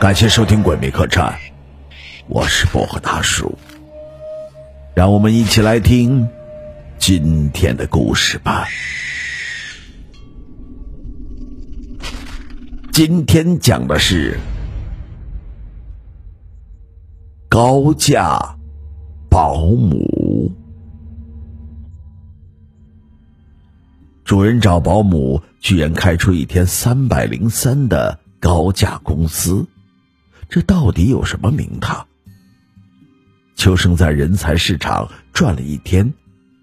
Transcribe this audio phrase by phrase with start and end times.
[0.00, 1.26] 感谢收听《鬼迷客栈》，
[2.26, 3.54] 我是薄荷大叔，
[4.96, 6.26] 让我们一起来听
[6.96, 8.66] 今天的故事吧。
[12.94, 14.38] 今天讲的是
[17.50, 18.56] 高价
[19.28, 20.50] 保姆。
[24.32, 29.66] 主人找保姆，居然开出一天三百零三的高价工资。
[30.48, 32.06] 这到底有什么名堂？
[33.56, 36.14] 秋生在人才市场转了一天，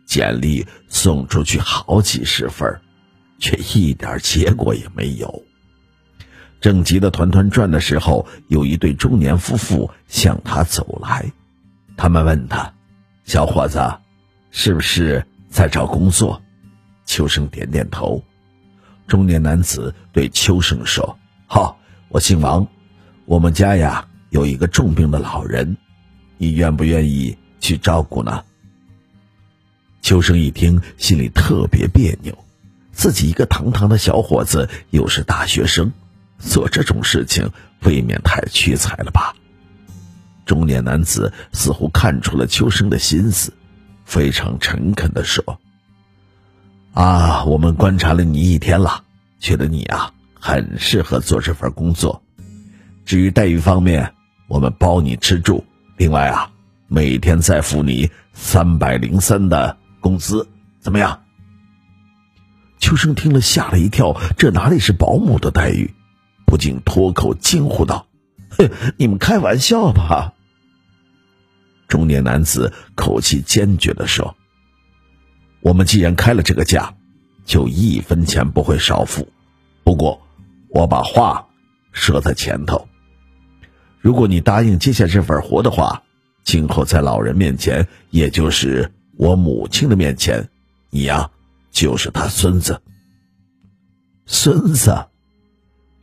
[0.08, 2.82] 简历送出去好几十份，
[3.38, 5.44] 却一点结果也没有。
[6.60, 11.32] 正急得团团转的时候，有一对中年夫妇向他走来。
[11.96, 12.74] 他们问他
[13.26, 13.80] ：“小伙子，
[14.50, 16.42] 是不是在找工作？”
[17.10, 18.24] 秋生点点头。
[19.08, 21.18] 中年男子对秋生说
[21.48, 22.66] ：“好，我姓王。”
[23.26, 25.76] 我们家呀有一个重病的老人，
[26.38, 28.44] 你愿不愿意去照顾呢？
[30.04, 32.38] 秋生一听，心里特别别扭，
[32.92, 35.92] 自己一个堂堂的小伙子，又是大学生，
[36.38, 37.50] 做这种事情
[37.82, 39.36] 未免太屈才了吧？
[40.46, 43.52] 中年男子似乎看出了秋生的心思，
[44.06, 45.60] 非常诚恳的说
[46.94, 49.04] ：“啊，我们观察了你一天了，
[49.40, 52.22] 觉得你啊很适合做这份工作。”
[53.06, 54.14] 至于待遇方面，
[54.48, 55.66] 我们包你吃住，
[55.98, 56.52] 另外啊，
[56.88, 60.48] 每天再付你三百零三的工资，
[60.80, 61.24] 怎么样？
[62.80, 65.94] 秋生听了吓了一跳，这哪里是保姆的待遇？
[66.46, 68.08] 不禁脱口惊呼道
[68.58, 70.34] ：“哼，你们开玩笑吧！”
[71.88, 74.36] 中年男子口气坚决的说
[75.62, 76.94] ：“我们既然开了这个价，
[77.46, 79.28] 就一分钱不会少付。
[79.84, 80.22] 不过，
[80.70, 81.48] 我把话
[81.92, 82.88] 说在前头。”
[84.00, 86.04] 如果你答应接下这份活的话，
[86.46, 90.50] 今后在老人面前，也就是我母亲的面前，
[90.90, 91.30] 你呀
[91.70, 92.82] 就是他孙子。
[94.26, 95.08] 孙子，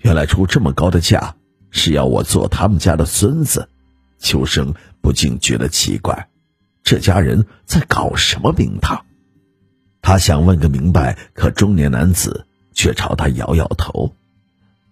[0.01, 1.37] 原来出这么高的价
[1.71, 3.67] 是要我做他们家的孙子。
[4.19, 6.29] 秋生不禁觉得奇怪，
[6.83, 9.06] 这家人在搞什么名堂？
[10.07, 14.15] 他想问个明白，可中年男子却朝他摇摇头：“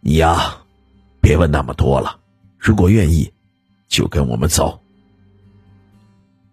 [0.03, 0.57] 你呀，
[1.21, 2.19] 别问那么多了。”
[2.59, 3.33] 如果愿意，
[3.87, 4.81] 就跟我们走。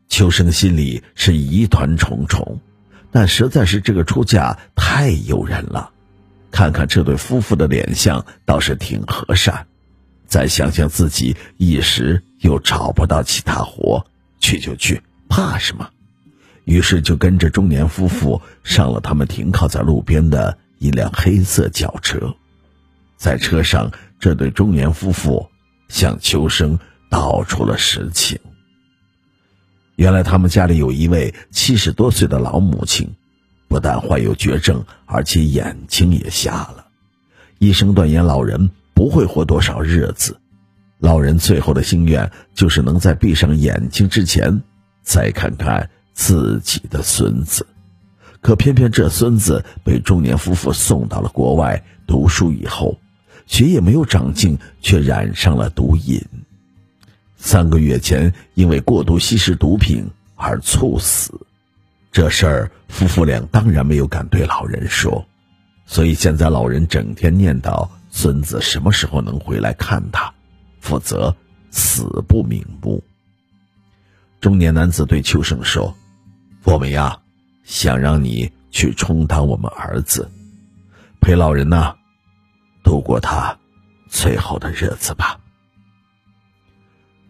[0.09, 2.59] 秋生心里是疑团重重，
[3.09, 5.89] 但实在是这个出价太诱人了。
[6.51, 9.65] 看看这对夫妇的脸相，倒是挺和善。
[10.27, 14.05] 再想想自己一时又找不到其他活，
[14.39, 15.89] 去就去，怕什么？
[16.65, 22.33] 于是就跟着中年夫妇上了他们停靠在路边的一辆黑色轿车。
[23.17, 25.47] 在车上，这对中年夫妇。
[25.91, 26.79] 向秋生
[27.09, 28.39] 道出了实情。
[29.97, 33.13] 原来他们家里有一位七十多岁的老母亲，
[33.67, 36.87] 不但患有绝症，而且眼睛也瞎了。
[37.59, 40.39] 医生断言老人不会活多少日子。
[40.99, 44.61] 老人最后的心愿就是能在闭上眼睛之前，
[45.03, 47.65] 再看看自己的孙子。
[48.41, 52.97] 可偏偏这孙子被中年夫妇送到了国外读书以后。
[53.47, 56.23] 学业没有长进，却染上了毒瘾。
[57.35, 61.33] 三个月前，因为过度吸食毒品而猝死。
[62.13, 65.25] 这事儿，夫妇俩当然没有敢对老人说，
[65.85, 70.33] 所以现在老人整天念叨孙子什么时候能回来看他，
[70.79, 71.35] 否则
[71.71, 73.03] 死不瞑目。
[74.39, 75.93] 中年男子对秋生说
[76.63, 77.19] ：“我们呀，
[77.63, 80.29] 想让你去充当我们儿子，
[81.19, 81.95] 陪老人呢。”
[82.83, 83.55] 度过他
[84.09, 85.39] 最后的日子吧。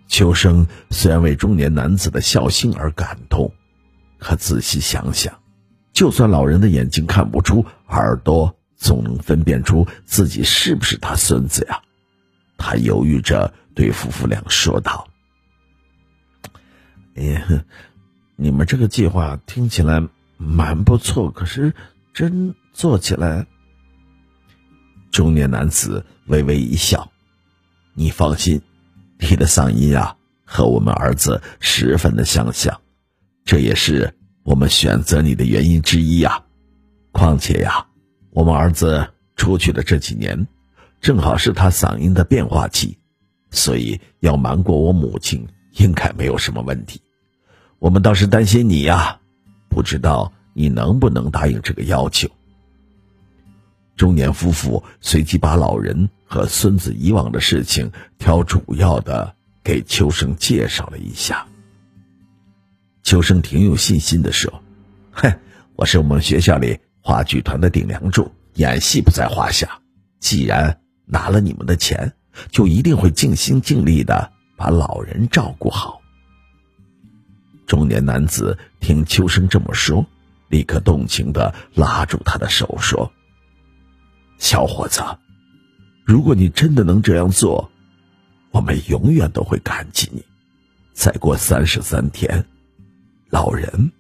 [0.08, 3.54] 秋生虽然为中年男子的孝心而感动，
[4.18, 5.38] 可仔细想想，
[5.92, 11.82] 就算老人的眼睛看不出，耳朵总能分辨出自己是不是他孙子呀。
[12.58, 15.08] 他犹豫着对夫妇俩说道
[17.16, 17.66] ：“哎呀，
[18.42, 20.02] 你们这个计划听起来
[20.36, 21.72] 蛮不错，可是
[22.12, 23.46] 真做起来……”
[25.14, 27.12] 中年男子微微一笑
[27.94, 28.60] ：“你放心，
[29.20, 32.82] 你的嗓音啊，和我们儿子十分的相像，
[33.46, 34.12] 这也是
[34.42, 36.44] 我们选择你的原因之一呀。
[37.12, 37.86] 况且呀，
[38.32, 40.48] 我们儿子出去的这几年，
[41.00, 42.98] 正好是他嗓音的变化期，
[43.52, 47.00] 所以要瞒过我母亲，应该没有什么问题。
[47.82, 49.20] 我们倒是担心你呀，
[49.68, 52.30] 不知道你能不能答应这个要求。”
[53.98, 61.48] 中年夫妇随即把老人和孙子以往的事情挑主要的给秋生介绍了一下。
[63.02, 64.62] 秋生挺有信心的说
[65.12, 65.34] ：“哼，
[65.76, 69.68] 我是我们学校里话剧团的顶梁柱，演戏不在话下。
[70.20, 72.14] 既然拿了你们的钱，
[72.52, 76.00] 就一定会尽心尽力的把老人照顾好。”
[77.72, 80.06] 中年男子听秋生这么说，
[80.50, 83.10] 立刻动情的拉住他的手说。
[84.40, 85.02] 小伙子，
[86.04, 87.72] 如果你真的能这样做，
[88.52, 90.22] 我们永远都会感激你。
[90.92, 92.46] 再过三十三天，
[93.30, 93.94] 老人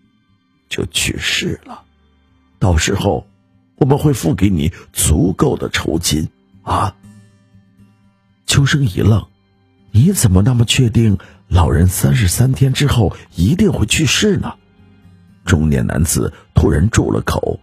[0.68, 1.84] 就去世了，
[2.60, 3.26] 到时候
[3.78, 6.28] 我们会付给你足够的酬金
[6.64, 6.94] 啊！
[8.46, 9.26] 秋生一愣
[9.92, 11.18] ：“你怎么那么确定
[11.52, 14.54] 老人三十三天之后一定会去世呢？”
[15.46, 17.60] 中年男子突然住了口，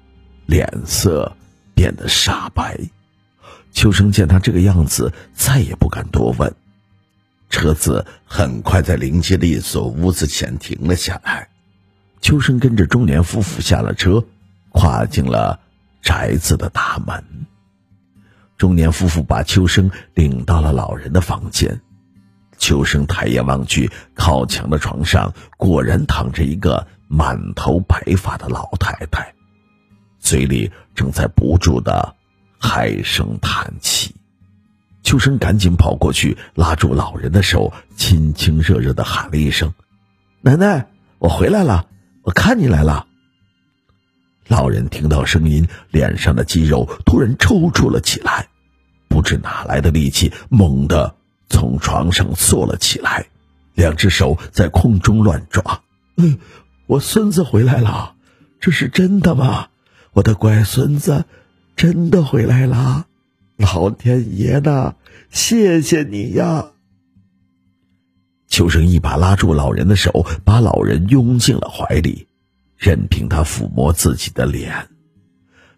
[0.46, 1.34] 脸色。
[1.74, 2.76] 变得煞白，
[3.70, 6.52] 秋生见他这个样子，再也不敢多问。
[7.50, 11.50] 车子很快在临街的一所屋子前停了下来，
[12.20, 14.24] 秋生跟着中年夫妇下了车，
[14.70, 15.60] 跨进了
[16.02, 17.22] 宅子的大门。
[18.56, 21.80] 中年夫妇把秋生领到了老人的房间，
[22.58, 29.32] 秋生抬眼望去，靠墙的床上果然躺着一个满头白发的老太太。
[30.18, 32.14] 嘴里正在不住的
[32.58, 34.14] 唉声叹气，
[35.02, 39.72] 秋生赶紧跑过去拉住老人的手，亲亲热热的喊了一声
[40.42, 40.86] ：“奶奶，
[41.18, 41.86] 我回来了，
[42.22, 43.06] 我看你来了。”
[44.48, 48.48] 老人听到声音，脸上的肌肉突然抽搐了起来，
[49.06, 51.14] 不知哪来的力气，猛地
[51.48, 53.26] 从床上坐了起来，
[53.74, 55.82] 两只手在空中乱抓。
[56.16, 56.38] “嗯，
[56.86, 58.14] 我孙子回来了，
[58.60, 59.68] 这是真的吗？”
[60.14, 61.26] 我的乖孙子，
[61.76, 63.06] 真的回来了！
[63.56, 64.94] 老天爷呐，
[65.30, 66.72] 谢谢你呀！
[68.48, 72.26] 秋生一把拉住老人的手，把老人拥进了怀里，
[72.76, 74.88] 任凭他抚摸自己的脸。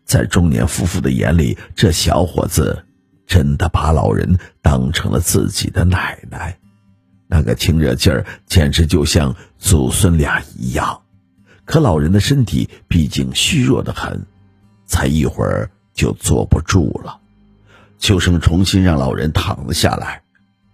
[0.05, 2.87] 在中年夫妇的眼里，这小伙子
[3.31, 6.59] 真的把老人当成了自己的奶奶，
[7.29, 11.03] 那个亲热劲儿简直就像祖孙俩一样。
[11.65, 14.27] 可老人的身体毕竟虚弱的很，
[14.85, 17.21] 才一会儿就坐不住了。
[17.99, 20.23] 秋生重新让老人躺了下来，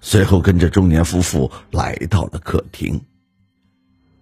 [0.00, 3.02] 随后跟着中年夫妇来到了客厅。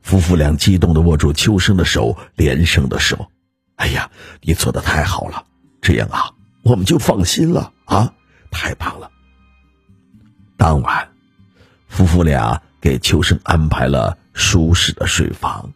[0.03, 3.31] 夫妇俩激动的握住秋生的手，连声的说
[3.77, 4.11] ：“哎呀，
[4.43, 5.45] 你做的太好了，
[5.81, 6.33] 这样啊，
[6.65, 8.13] 我们就放心了啊，
[8.55, 9.11] 太棒了。”
[10.57, 11.07] 当晚，
[11.89, 15.71] 夫妇俩给秋生安排了舒适的睡房。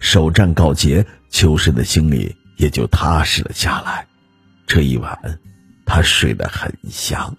[0.00, 4.06] 首战告捷，秋生的心里也就踏实了下来。
[4.66, 5.38] 这一晚，
[5.86, 7.36] 他睡得很香。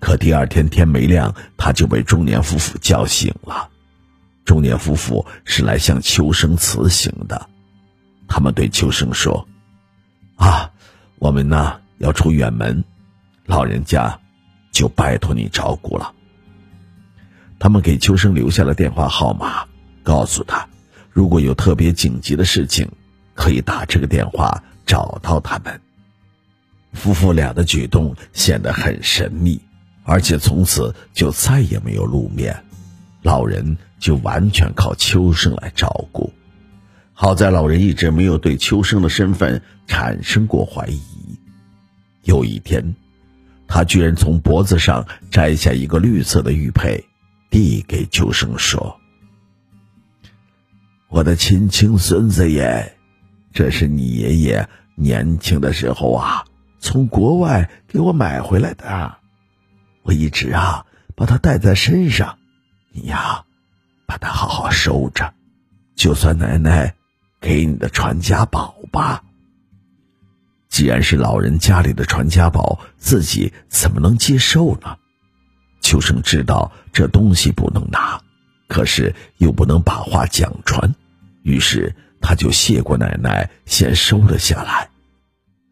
[0.00, 3.68] 可第二天天没亮，他就被中年夫妇叫醒了。
[4.44, 7.48] 中年夫妇是来向秋生辞行的。
[8.26, 9.46] 他们对秋生说
[10.36, 10.70] ：“啊，
[11.18, 12.84] 我们呢要出远门，
[13.52, 14.18] 老人家
[14.72, 16.14] 就拜托你照顾了。”
[17.60, 19.66] 他们给秋生留下了电话号码，
[20.02, 20.66] 告诉他。
[21.10, 22.88] 如果有特别紧急的事情，
[23.34, 25.78] 可以打这个电话找到他们。
[26.94, 29.60] 夫妇俩的举动显得很神秘，
[30.04, 32.64] 而且从此就再也没有露面，
[33.20, 36.32] 老人就完全靠秋生来照顾。
[37.12, 40.98] 好在老人一直没有对秋生的身份产生过怀疑。
[42.24, 42.94] 有一天，
[43.74, 47.06] 他居然从脖子上摘下一个绿色的玉佩，
[47.48, 49.00] 递给秋生说。
[51.08, 52.98] 我的亲亲孙子耶，
[53.54, 56.44] 这是你爷爷年轻的时候啊，
[56.80, 59.16] 从国外给我买回来的。
[60.02, 60.84] 我一直啊
[61.16, 62.36] 把它带在身上，
[62.90, 63.46] 你呀
[64.04, 65.32] 把它好好收着，
[65.96, 66.94] 就算奶奶
[67.40, 69.24] 给你的传家宝吧。
[70.72, 74.96] 既然是老人家里的传家宝，自己怎么能接受呢？
[75.82, 78.18] 秋生知道这东西不能拿，
[78.68, 80.94] 可是又不能把话讲穿。
[81.42, 84.88] 于是他就谢过奶奶，先收了下来，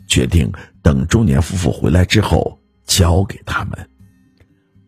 [0.07, 0.53] 决定
[0.83, 3.89] 等中年夫妇回来之后交给他们。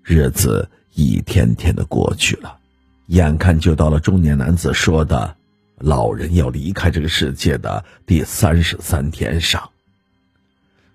[0.03, 2.59] 日子一天天的过去了，
[3.07, 5.35] 眼看就到了中年男子说的
[5.79, 9.72] 老人要离开这个世界的第三十三天上。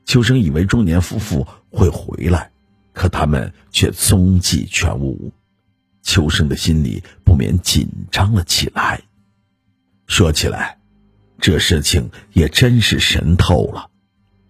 [0.08, 2.50] 秋生以为中年夫妇会回来，
[2.94, 5.34] 可他们却踪迹全无。
[6.02, 9.02] 秋生的心里不免紧张了起来。
[10.08, 10.78] 说起来，
[11.42, 13.92] 这事情也真是神透了。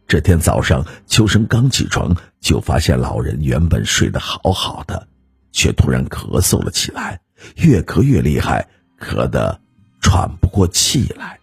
[0.08, 5.08] 这天早上，秋生刚起床，就发现老人原本睡得好好的，
[5.52, 7.20] 却突然咳嗽了起来，
[7.56, 9.60] 越咳越厉害，咳得
[10.02, 11.40] 喘不过气来。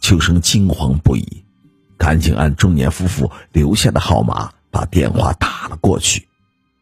[0.00, 1.44] 秋生惊慌不已，
[1.98, 6.28] 赶紧按中年夫妇留下的号码把电话打了过去。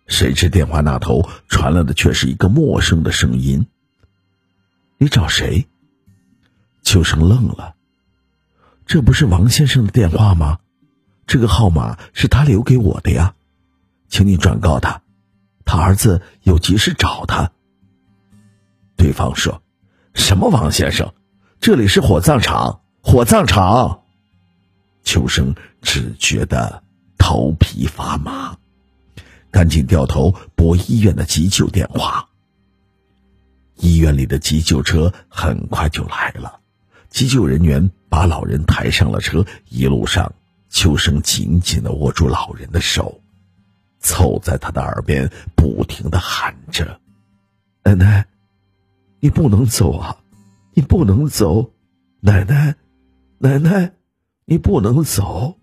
[0.07, 3.67] 谁知电话那头传来的却是一个陌生的声音
[4.99, 5.67] ：“你找谁？”
[6.85, 7.75] 秋生愣了，
[8.87, 10.61] 这不是王先生的电话吗？
[11.27, 13.35] 这个号码是他留给我的呀，
[14.09, 15.03] 请你转告他，
[15.65, 17.51] 他儿子有急事找他。
[18.97, 19.61] 对方说
[20.15, 21.13] ：“什么王先生？
[21.59, 24.03] 这里是火葬场，火葬场。”
[25.07, 26.83] 秋生只觉得
[27.17, 28.59] 头皮发麻，
[29.53, 32.29] 赶紧掉头拨医院的急救电话。
[33.77, 36.61] 医院里的急救车很快就来了，
[37.09, 40.35] 急救人员把老人抬上了车，一路上。
[40.69, 43.23] 秋生紧紧的握住老人的手，
[44.01, 47.01] 凑在他的耳边不停的喊着
[47.85, 48.27] ：“奶奶，
[49.21, 50.17] 你不能走啊，
[50.75, 51.73] 你不能走，
[52.21, 52.75] 奶奶，
[53.39, 53.93] 奶奶，
[54.47, 55.59] 你不能走。”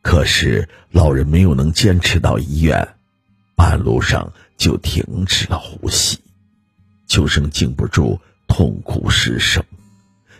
[0.00, 2.96] 可是老人没有能坚持到医院，
[3.54, 6.18] 半路上就停止了呼吸，
[7.06, 9.64] 秋生禁不住痛哭失声。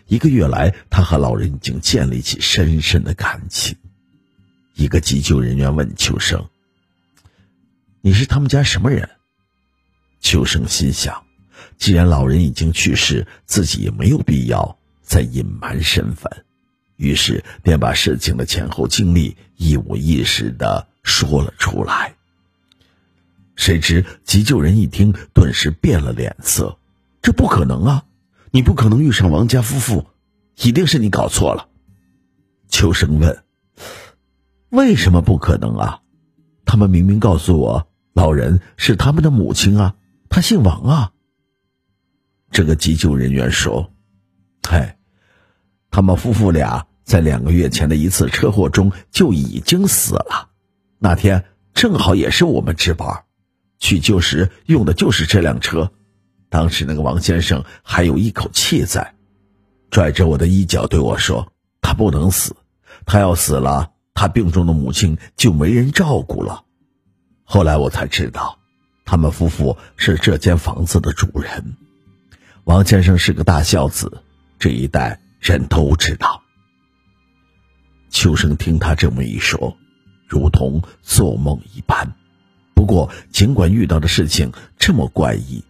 [0.06, 3.76] 一个月来，他和老人已经建立起深深的感情。
[4.74, 6.48] 一个急救人员问秋生
[8.02, 9.08] ：“你是他们家什么人？”
[10.20, 11.24] 秋生心想，
[11.78, 16.44] 既然老人已经去世，自己也没有必要再隐瞒身份，
[17.02, 22.14] 于是便把事情的前后经历一五一十的说了出来。
[23.56, 26.78] 谁知急救人一听，顿时变了脸色
[27.20, 28.04] ：“这不可能啊！”
[28.54, 30.06] 你不可能遇上王家夫妇，
[30.62, 31.68] 一定是你搞错了。
[32.68, 33.42] 秋生问
[34.70, 36.02] ：“为什么不可能啊？
[36.64, 39.96] 他们明明告诉我，老人是他们的母亲啊，
[40.28, 41.12] 他姓王啊。”
[42.52, 43.92] 这个急救人员说
[44.68, 44.98] ：“嗨，
[45.90, 50.50] 他们夫妇俩在两个月前的一次车祸中就已经死了。
[50.98, 51.44] 那天
[51.74, 53.24] 正好也是我们值班，
[53.78, 55.92] 去救时用的就是这辆车。”
[56.48, 59.14] 当时那个王先生还有一口气在，
[59.90, 62.54] 拽着我的衣角对我说：“他不能死，
[63.06, 66.64] 他要死了，他病重的母亲就没人照顾了。”
[67.42, 68.58] 后来我才知道，
[69.06, 71.74] 他们夫妇是这间房子的主人。
[72.64, 74.22] 王先生是个大孝子，
[74.58, 76.41] 这一代人都知道。
[78.12, 79.76] 秋生听他这么一说，
[80.28, 82.14] 如同做梦一般。
[82.74, 85.64] 不过，尽管遇到的事情这么怪异。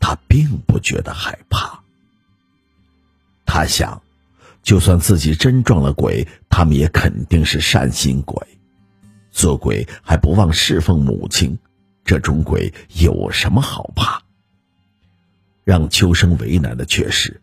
[0.00, 1.82] 他并不觉得害怕。
[3.46, 4.02] 他想，
[4.62, 8.46] 就算自己真撞了鬼，他们也肯定是善心鬼。
[9.30, 11.58] 做鬼还不忘侍奉母亲，
[12.04, 14.20] 这种鬼有什么好怕？
[15.64, 17.40] 让秋生为难的却是，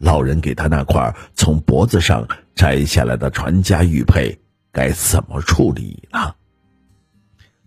[0.00, 4.38] 老人给他那块从脖子上摘下来的传家玉佩，
[4.72, 6.34] 该怎么处理呢？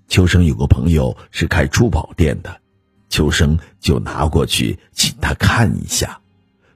[0.08, 2.60] 秋生有个朋友是开珠宝店的。
[3.10, 6.20] 秋生就拿过去请他看一下，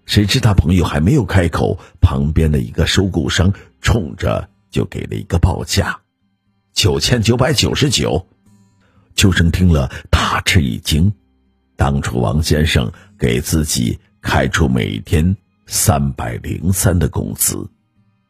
[0.06, 6.00] 谁知他朋友还没有开口，旁边的一个收购商冲着就给了一个报价，
[6.74, 8.28] 九千九百九十九。
[9.16, 11.12] 秋生听了大吃一惊，
[11.76, 15.36] 当初王先生给自己开出每天
[15.68, 17.70] 三百零三的工资，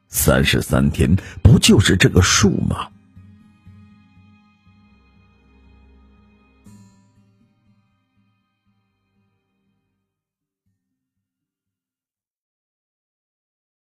[0.10, 2.90] 三十三天不就是这个数吗？